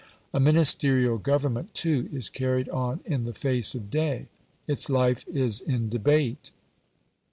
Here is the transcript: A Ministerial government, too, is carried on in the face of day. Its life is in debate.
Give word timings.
A 0.33 0.39
Ministerial 0.39 1.19
government, 1.19 1.75
too, 1.75 2.09
is 2.11 2.27
carried 2.31 2.67
on 2.69 3.01
in 3.05 3.25
the 3.25 3.33
face 3.35 3.75
of 3.75 3.91
day. 3.91 4.29
Its 4.65 4.89
life 4.89 5.23
is 5.27 5.61
in 5.61 5.89
debate. 5.89 6.49